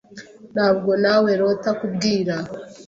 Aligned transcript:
Ntabwo 0.53 0.91
nawerota 1.01 1.69
kubwira. 1.79 2.35